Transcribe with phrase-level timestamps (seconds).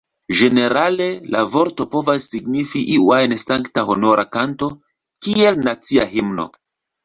[0.37, 1.05] Ĝenerale,
[1.35, 4.73] la vorto povas signifi iu ajn sankta honora kanto,
[5.27, 6.53] kiel nacia himno.